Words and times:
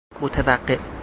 متوقع 0.21 0.91